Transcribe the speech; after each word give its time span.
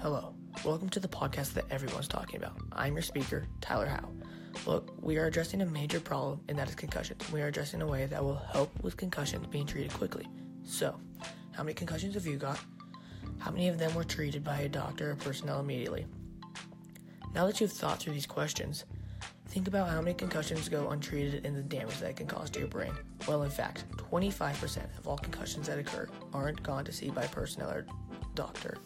Hello. 0.00 0.34
Welcome 0.62 0.90
to 0.90 1.00
the 1.00 1.08
podcast 1.08 1.54
that 1.54 1.64
everyone's 1.70 2.06
talking 2.06 2.36
about. 2.36 2.58
I'm 2.70 2.92
your 2.92 3.02
speaker, 3.02 3.48
Tyler 3.62 3.86
Howe. 3.86 4.10
Look, 4.66 4.92
we 5.00 5.16
are 5.16 5.24
addressing 5.24 5.62
a 5.62 5.66
major 5.66 6.00
problem, 6.00 6.42
and 6.48 6.58
that 6.58 6.68
is 6.68 6.74
concussions. 6.74 7.32
We 7.32 7.40
are 7.40 7.46
addressing 7.46 7.80
a 7.80 7.86
way 7.86 8.04
that 8.04 8.22
will 8.22 8.36
help 8.36 8.70
with 8.82 8.98
concussions 8.98 9.46
being 9.46 9.64
treated 9.64 9.94
quickly. 9.94 10.28
So, 10.64 11.00
how 11.52 11.62
many 11.62 11.72
concussions 11.72 12.12
have 12.12 12.26
you 12.26 12.36
got? 12.36 12.60
How 13.38 13.50
many 13.50 13.68
of 13.68 13.78
them 13.78 13.94
were 13.94 14.04
treated 14.04 14.44
by 14.44 14.58
a 14.60 14.68
doctor 14.68 15.12
or 15.12 15.16
personnel 15.16 15.60
immediately? 15.60 16.06
Now 17.34 17.46
that 17.46 17.58
you've 17.62 17.72
thought 17.72 17.98
through 17.98 18.12
these 18.12 18.26
questions, 18.26 18.84
think 19.48 19.66
about 19.66 19.88
how 19.88 20.02
many 20.02 20.14
concussions 20.14 20.68
go 20.68 20.90
untreated 20.90 21.46
and 21.46 21.56
the 21.56 21.62
damage 21.62 22.00
that 22.00 22.16
can 22.16 22.26
cause 22.26 22.50
to 22.50 22.58
your 22.58 22.68
brain. 22.68 22.92
Well, 23.26 23.44
in 23.44 23.50
fact, 23.50 23.86
25% 23.96 24.98
of 24.98 25.08
all 25.08 25.16
concussions 25.16 25.66
that 25.68 25.78
occur 25.78 26.06
aren't 26.34 26.62
gone 26.62 26.84
to 26.84 26.92
see 26.92 27.08
by 27.08 27.26
personnel 27.28 27.70
or 27.70 27.86
doctor. 28.34 28.76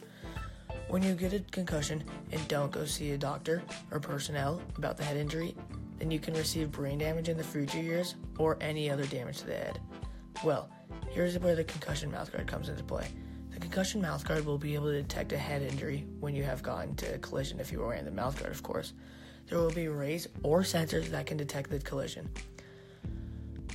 When 0.90 1.04
you 1.04 1.14
get 1.14 1.32
a 1.32 1.38
concussion 1.52 2.02
and 2.32 2.48
don't 2.48 2.72
go 2.72 2.84
see 2.84 3.12
a 3.12 3.16
doctor 3.16 3.62
or 3.92 4.00
personnel 4.00 4.60
about 4.76 4.96
the 4.96 5.04
head 5.04 5.16
injury, 5.16 5.54
then 6.00 6.10
you 6.10 6.18
can 6.18 6.34
receive 6.34 6.72
brain 6.72 6.98
damage 6.98 7.28
in 7.28 7.36
the 7.36 7.44
future 7.44 7.80
years 7.80 8.16
or 8.38 8.58
any 8.60 8.90
other 8.90 9.06
damage 9.06 9.38
to 9.38 9.46
the 9.46 9.54
head. 9.54 9.80
Well, 10.42 10.68
here's 11.08 11.38
where 11.38 11.54
the 11.54 11.62
concussion 11.62 12.10
mouthguard 12.10 12.48
comes 12.48 12.68
into 12.68 12.82
play. 12.82 13.06
The 13.50 13.60
concussion 13.60 14.02
mouthguard 14.02 14.44
will 14.44 14.58
be 14.58 14.74
able 14.74 14.86
to 14.86 15.00
detect 15.00 15.32
a 15.32 15.38
head 15.38 15.62
injury 15.62 16.08
when 16.18 16.34
you 16.34 16.42
have 16.42 16.60
gotten 16.60 16.96
to 16.96 17.14
a 17.14 17.18
collision 17.18 17.60
if 17.60 17.70
you 17.70 17.78
were 17.78 17.86
wearing 17.86 18.04
the 18.04 18.10
mouthguard, 18.10 18.50
of 18.50 18.64
course. 18.64 18.92
There 19.46 19.58
will 19.58 19.70
be 19.70 19.86
rays 19.86 20.26
or 20.42 20.62
sensors 20.62 21.06
that 21.10 21.24
can 21.24 21.36
detect 21.36 21.70
the 21.70 21.78
collision. 21.78 22.28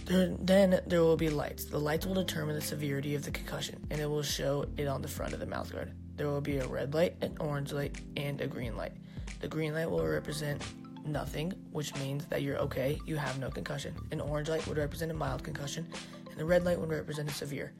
There, 0.03 0.35
then 0.41 0.81
there 0.85 1.01
will 1.01 1.15
be 1.15 1.29
lights. 1.29 1.63
The 1.63 1.79
lights 1.79 2.05
will 2.05 2.15
determine 2.15 2.55
the 2.55 2.61
severity 2.61 3.15
of 3.15 3.23
the 3.23 3.31
concussion 3.31 3.87
and 3.89 4.01
it 4.01 4.09
will 4.09 4.21
show 4.21 4.65
it 4.75 4.87
on 4.87 5.01
the 5.01 5.07
front 5.07 5.31
of 5.31 5.39
the 5.39 5.47
mouthguard 5.47 5.93
there 6.17 6.27
will 6.27 6.41
be 6.41 6.57
a 6.57 6.67
red 6.67 6.93
light, 6.93 7.15
an 7.21 7.35
orange 7.39 7.73
light, 7.73 7.99
and 8.17 8.39
a 8.41 8.47
green 8.47 8.75
light. 8.77 8.93
The 9.41 9.47
green 9.47 9.73
light 9.73 9.89
will 9.89 10.05
represent 10.05 10.61
nothing, 11.05 11.53
which 11.71 11.93
means 11.95 12.25
that 12.27 12.41
you're 12.41 12.57
okay, 12.57 12.99
you 13.05 13.15
have 13.17 13.39
no 13.39 13.49
concussion. 13.49 13.93
An 14.11 14.21
orange 14.21 14.49
light 14.49 14.65
would 14.67 14.77
represent 14.77 15.11
a 15.11 15.15
mild 15.15 15.43
concussion, 15.43 15.87
and 16.29 16.37
the 16.39 16.45
red 16.45 16.63
light 16.63 16.79
would 16.79 16.89
represent 16.89 17.29
a 17.29 17.33
severe. 17.33 17.73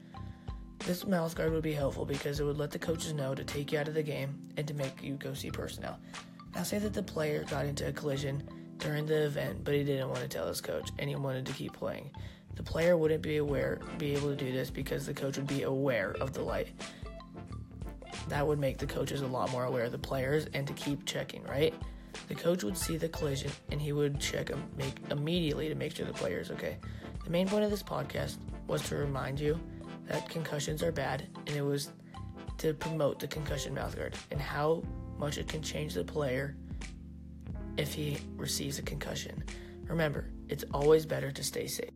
This 0.80 1.06
mouth 1.06 1.34
guard 1.34 1.52
would 1.52 1.62
be 1.62 1.72
helpful 1.72 2.04
because 2.04 2.38
it 2.38 2.44
would 2.44 2.58
let 2.58 2.70
the 2.70 2.78
coaches 2.78 3.12
know 3.12 3.34
to 3.34 3.42
take 3.42 3.72
you 3.72 3.78
out 3.78 3.88
of 3.88 3.94
the 3.94 4.02
game 4.02 4.38
and 4.56 4.68
to 4.68 4.74
make 4.74 5.02
you 5.02 5.14
go 5.14 5.34
see 5.34 5.50
personnel. 5.50 5.98
Now, 6.54 6.62
say 6.62 6.78
that 6.78 6.94
the 6.94 7.02
player 7.02 7.44
got 7.50 7.66
into 7.66 7.88
a 7.88 7.92
collision 7.92 8.42
during 8.78 9.06
the 9.06 9.24
event, 9.24 9.64
but 9.64 9.74
he 9.74 9.82
didn't 9.82 10.08
want 10.08 10.20
to 10.20 10.28
tell 10.28 10.46
his 10.46 10.60
coach 10.60 10.90
and 10.98 11.08
he 11.08 11.16
wanted 11.16 11.46
to 11.46 11.52
keep 11.52 11.72
playing. 11.72 12.10
The 12.54 12.62
player 12.62 12.96
wouldn't 12.96 13.22
be 13.22 13.38
aware, 13.38 13.80
be 13.98 14.14
able 14.14 14.28
to 14.28 14.36
do 14.36 14.52
this 14.52 14.70
because 14.70 15.06
the 15.06 15.12
coach 15.12 15.36
would 15.36 15.46
be 15.46 15.62
aware 15.62 16.14
of 16.20 16.32
the 16.32 16.42
light 16.42 16.68
that 18.28 18.46
would 18.46 18.58
make 18.58 18.78
the 18.78 18.86
coaches 18.86 19.20
a 19.20 19.26
lot 19.26 19.50
more 19.50 19.64
aware 19.64 19.84
of 19.84 19.92
the 19.92 19.98
players 19.98 20.46
and 20.54 20.66
to 20.66 20.72
keep 20.72 21.04
checking, 21.04 21.42
right? 21.44 21.74
The 22.28 22.34
coach 22.34 22.64
would 22.64 22.76
see 22.76 22.96
the 22.96 23.08
collision 23.08 23.50
and 23.70 23.80
he 23.80 23.92
would 23.92 24.20
check 24.20 24.50
make 24.76 24.94
immediately 25.10 25.68
to 25.68 25.74
make 25.74 25.94
sure 25.94 26.06
the 26.06 26.12
player 26.12 26.40
is 26.40 26.50
okay. 26.50 26.78
The 27.24 27.30
main 27.30 27.48
point 27.48 27.64
of 27.64 27.70
this 27.70 27.82
podcast 27.82 28.38
was 28.66 28.82
to 28.88 28.96
remind 28.96 29.38
you 29.38 29.58
that 30.08 30.28
concussions 30.28 30.82
are 30.82 30.92
bad 30.92 31.26
and 31.46 31.56
it 31.56 31.62
was 31.62 31.90
to 32.58 32.74
promote 32.74 33.18
the 33.18 33.28
concussion 33.28 33.74
mouthguard 33.74 34.14
and 34.30 34.40
how 34.40 34.82
much 35.18 35.38
it 35.38 35.48
can 35.48 35.62
change 35.62 35.94
the 35.94 36.04
player 36.04 36.56
if 37.76 37.92
he 37.92 38.18
receives 38.36 38.78
a 38.78 38.82
concussion. 38.82 39.44
Remember, 39.86 40.30
it's 40.48 40.64
always 40.72 41.06
better 41.06 41.30
to 41.30 41.44
stay 41.44 41.66
safe. 41.66 41.90